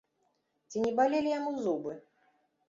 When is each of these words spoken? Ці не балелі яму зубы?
Ці 0.69 0.77
не 0.85 0.93
балелі 1.01 1.29
яму 1.39 1.53
зубы? 1.67 1.93